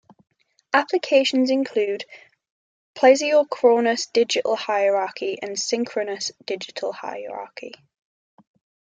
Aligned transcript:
Applications 0.73 1.51
include 1.51 2.05
Plesiochronous 2.95 4.11
Digital 4.11 4.55
Hierarchy 4.55 5.37
and 5.39 5.59
Synchronous 5.59 6.31
Digital 6.43 6.91
Hierarchy. 6.91 7.75